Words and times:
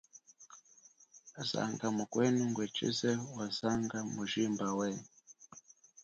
Zanga 1.49 1.87
mukwenu 1.97 2.41
ngwe 2.49 2.65
tshize 2.73 3.11
wa 3.35 3.45
zanga 3.57 3.97
mujimba 4.13 4.67
weye. 4.77 5.01